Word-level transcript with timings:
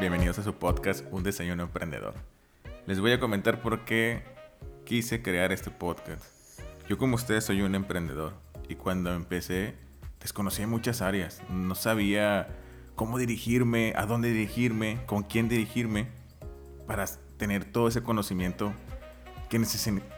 bienvenidos 0.00 0.38
a 0.38 0.42
su 0.42 0.54
podcast 0.54 1.04
Un 1.10 1.22
Desayuno 1.22 1.62
Emprendedor. 1.64 2.14
Les 2.86 3.00
voy 3.00 3.12
a 3.12 3.20
comentar 3.20 3.60
por 3.60 3.84
qué 3.84 4.22
quise 4.86 5.20
crear 5.20 5.52
este 5.52 5.70
podcast. 5.70 6.24
Yo 6.88 6.96
como 6.96 7.16
ustedes 7.16 7.44
soy 7.44 7.60
un 7.60 7.74
emprendedor 7.74 8.32
y 8.66 8.76
cuando 8.76 9.12
empecé 9.12 9.74
desconocía 10.18 10.66
muchas 10.66 11.02
áreas, 11.02 11.42
no 11.50 11.74
sabía 11.74 12.48
cómo 12.94 13.18
dirigirme, 13.18 13.92
a 13.94 14.06
dónde 14.06 14.32
dirigirme, 14.32 15.00
con 15.04 15.22
quién 15.22 15.50
dirigirme 15.50 16.08
para 16.86 17.04
tener 17.36 17.66
todo 17.66 17.86
ese 17.86 18.02
conocimiento 18.02 18.72
que, 19.50 19.62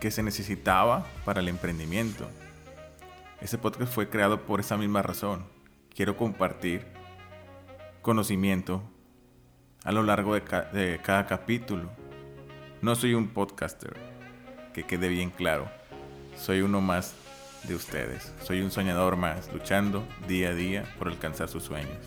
que 0.01 0.11
se 0.12 0.23
necesitaba 0.23 1.05
para 1.25 1.41
el 1.41 1.49
emprendimiento. 1.49 2.29
Este 3.41 3.59
podcast 3.59 3.92
fue 3.92 4.09
creado 4.09 4.47
por 4.47 4.61
esa 4.61 4.77
misma 4.77 5.03
razón. 5.03 5.45
Quiero 5.92 6.17
compartir 6.17 6.87
conocimiento 8.01 8.91
a 9.84 9.92
lo 9.92 10.02
largo 10.02 10.34
de, 10.34 10.42
de, 10.72 11.00
cada 11.02 11.27
capítulo. 11.27 11.91
No 12.80 12.95
soy 12.95 13.14
un 13.14 13.28
podcaster, 13.28 13.95
que 14.72 14.84
quede 14.84 15.08
bien 15.08 15.30
claro. 15.30 15.68
Soy 16.36 16.62
uno 16.62 16.80
más 16.80 17.14
de 17.64 17.74
ustedes. 17.74 18.32
Soy 18.42 18.60
un 18.60 18.70
soñador 18.70 19.16
más, 19.16 19.52
luchando 19.52 20.05
día 20.27 20.50
a 20.50 20.55
día 20.55 20.84
por 20.98 21.08
alcanzar 21.08 21.48
sus 21.48 21.64
sueños. 21.64 21.98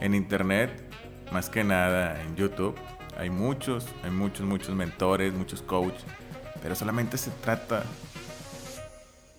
En 0.00 0.14
internet, 0.14 0.82
más 1.32 1.48
que 1.48 1.64
nada 1.64 2.20
en 2.22 2.36
YouTube, 2.36 2.76
hay 3.18 3.30
muchos, 3.30 3.86
hay 4.02 4.10
muchos, 4.10 4.46
muchos 4.46 4.74
mentores, 4.74 5.32
muchos 5.32 5.62
coaches, 5.62 6.04
pero 6.62 6.74
solamente 6.74 7.16
se 7.16 7.30
trata 7.30 7.82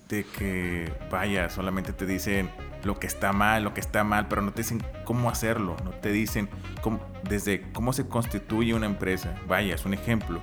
de 0.08 0.24
que, 0.24 0.92
vaya, 1.10 1.50
solamente 1.50 1.92
te 1.92 2.06
dicen 2.06 2.50
lo 2.82 2.98
que 2.98 3.06
está 3.06 3.32
mal, 3.32 3.64
lo 3.64 3.74
que 3.74 3.80
está 3.80 4.04
mal, 4.04 4.28
pero 4.28 4.42
no 4.42 4.52
te 4.52 4.62
dicen 4.62 4.82
cómo 5.04 5.30
hacerlo, 5.30 5.76
no 5.84 5.90
te 5.90 6.10
dicen 6.10 6.48
cómo, 6.80 7.00
desde 7.28 7.70
cómo 7.72 7.92
se 7.92 8.08
constituye 8.08 8.74
una 8.74 8.86
empresa. 8.86 9.34
Vaya, 9.46 9.74
es 9.74 9.84
un 9.84 9.94
ejemplo. 9.94 10.42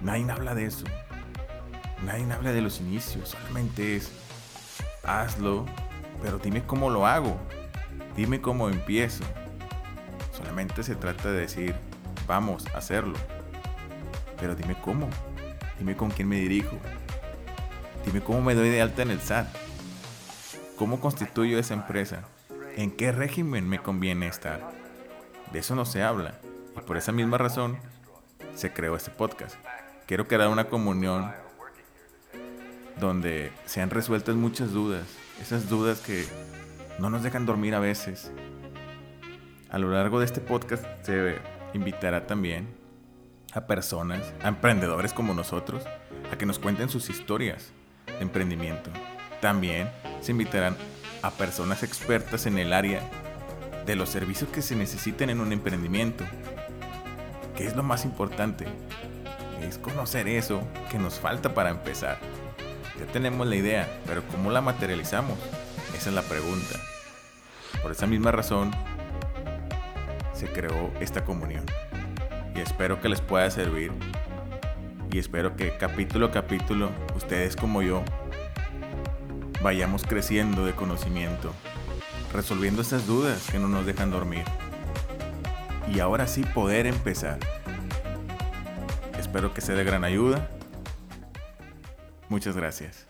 Nadie 0.00 0.30
habla 0.30 0.54
de 0.54 0.66
eso. 0.66 0.84
Nadie 2.04 2.30
habla 2.30 2.52
de 2.52 2.60
los 2.60 2.80
inicios, 2.80 3.30
solamente 3.30 3.96
es 3.96 4.12
hazlo, 5.02 5.64
pero 6.22 6.38
dime 6.38 6.62
cómo 6.62 6.90
lo 6.90 7.06
hago. 7.06 7.38
Dime 8.16 8.40
cómo 8.40 8.68
empiezo. 8.68 9.24
Solamente 10.32 10.82
se 10.82 10.94
trata 10.94 11.32
de 11.32 11.40
decir, 11.40 11.74
vamos 12.26 12.66
a 12.74 12.78
hacerlo. 12.78 13.16
Pero 14.38 14.54
dime 14.54 14.76
cómo. 14.82 15.08
Dime 15.78 15.96
con 15.96 16.10
quién 16.10 16.28
me 16.28 16.36
dirijo. 16.36 16.78
Dime 18.06 18.20
cómo 18.20 18.40
me 18.40 18.54
doy 18.54 18.68
de 18.68 18.80
alta 18.80 19.02
en 19.02 19.10
el 19.10 19.20
SAT. 19.20 19.48
¿Cómo 20.76 21.00
constituyo 21.00 21.58
esa 21.58 21.74
empresa? 21.74 22.22
¿En 22.76 22.92
qué 22.92 23.10
régimen 23.10 23.68
me 23.68 23.80
conviene 23.80 24.28
estar? 24.28 24.70
De 25.52 25.58
eso 25.58 25.74
no 25.74 25.84
se 25.84 26.04
habla. 26.04 26.38
Y 26.76 26.80
por 26.82 26.96
esa 26.96 27.10
misma 27.10 27.36
razón 27.36 27.76
se 28.54 28.72
creó 28.72 28.94
este 28.94 29.10
podcast. 29.10 29.56
Quiero 30.06 30.28
crear 30.28 30.48
una 30.50 30.66
comunión 30.66 31.32
donde 33.00 33.50
se 33.64 33.82
han 33.82 33.90
resuelto 33.90 34.32
muchas 34.36 34.72
dudas. 34.72 35.04
Esas 35.42 35.68
dudas 35.68 36.00
que 36.00 36.24
no 37.00 37.10
nos 37.10 37.24
dejan 37.24 37.44
dormir 37.44 37.74
a 37.74 37.80
veces. 37.80 38.30
A 39.68 39.78
lo 39.78 39.90
largo 39.90 40.20
de 40.20 40.26
este 40.26 40.40
podcast 40.40 40.84
se 41.02 41.38
invitará 41.74 42.28
también 42.28 42.68
a 43.52 43.66
personas, 43.66 44.32
a 44.44 44.48
emprendedores 44.48 45.12
como 45.12 45.34
nosotros, 45.34 45.82
a 46.32 46.38
que 46.38 46.46
nos 46.46 46.60
cuenten 46.60 46.88
sus 46.88 47.10
historias 47.10 47.72
emprendimiento. 48.20 48.90
También 49.40 49.90
se 50.20 50.32
invitarán 50.32 50.76
a 51.22 51.30
personas 51.30 51.82
expertas 51.82 52.46
en 52.46 52.58
el 52.58 52.72
área 52.72 53.00
de 53.86 53.96
los 53.96 54.08
servicios 54.08 54.50
que 54.50 54.62
se 54.62 54.76
necesiten 54.76 55.30
en 55.30 55.40
un 55.40 55.52
emprendimiento. 55.52 56.24
¿Qué 57.56 57.66
es 57.66 57.76
lo 57.76 57.82
más 57.82 58.04
importante? 58.04 58.66
Es 59.62 59.78
conocer 59.78 60.28
eso 60.28 60.60
que 60.90 60.98
nos 60.98 61.18
falta 61.18 61.54
para 61.54 61.70
empezar. 61.70 62.18
Ya 62.98 63.06
tenemos 63.06 63.46
la 63.46 63.56
idea, 63.56 63.88
pero 64.06 64.22
¿cómo 64.28 64.50
la 64.50 64.60
materializamos? 64.60 65.38
Esa 65.96 66.10
es 66.10 66.14
la 66.14 66.22
pregunta. 66.22 66.78
Por 67.82 67.92
esa 67.92 68.06
misma 68.06 68.32
razón 68.32 68.70
se 70.34 70.46
creó 70.48 70.92
esta 71.00 71.24
comunión. 71.24 71.64
Y 72.54 72.60
espero 72.60 73.00
que 73.00 73.08
les 73.08 73.20
pueda 73.20 73.50
servir. 73.50 73.92
Y 75.16 75.18
espero 75.18 75.56
que 75.56 75.78
capítulo 75.78 76.26
a 76.26 76.30
capítulo, 76.30 76.90
ustedes 77.14 77.56
como 77.56 77.80
yo, 77.80 78.04
vayamos 79.62 80.02
creciendo 80.02 80.66
de 80.66 80.74
conocimiento, 80.74 81.54
resolviendo 82.34 82.82
esas 82.82 83.06
dudas 83.06 83.48
que 83.50 83.58
no 83.58 83.66
nos 83.66 83.86
dejan 83.86 84.10
dormir. 84.10 84.44
Y 85.90 86.00
ahora 86.00 86.26
sí 86.26 86.44
poder 86.44 86.86
empezar. 86.86 87.38
Espero 89.18 89.54
que 89.54 89.62
sea 89.62 89.74
de 89.74 89.84
gran 89.84 90.04
ayuda. 90.04 90.50
Muchas 92.28 92.54
gracias. 92.54 93.08